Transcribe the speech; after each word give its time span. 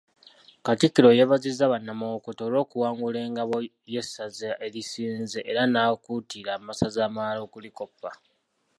Katikkiro 0.65 1.09
yeebazizza 1.17 1.65
bannamawokota 1.71 2.41
olw'okuwangula 2.45 3.17
engabo 3.27 3.55
y'essaza 3.93 4.51
erisinze 4.65 5.39
era 5.51 5.61
n'akuutira 5.67 6.51
amasaza 6.59 7.01
amalala 7.07 7.41
okulikoppa. 7.47 8.09